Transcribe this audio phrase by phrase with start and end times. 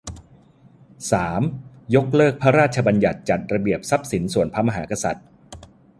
[1.11, 1.41] สาม
[1.95, 5.25] ยกเลิก พระราชบัญญัติจัดระเบียบทรัพย์สินส่วนพระมหากษัตริย์